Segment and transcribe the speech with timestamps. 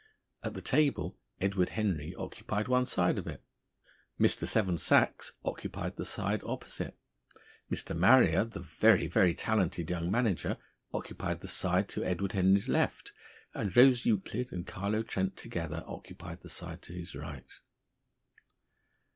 [0.41, 3.43] At the table, Edward Henry occupied one side of it,
[4.19, 4.47] Mr.
[4.47, 6.97] Seven Sachs occupied the side opposite,
[7.71, 7.95] Mr.
[7.95, 10.57] Marrier, the very, very talented young manager,
[10.91, 13.13] occupied the side to Edward Henry's left,
[13.53, 17.59] and Rose Euclid and Carlo Trent together occupied the side to his right.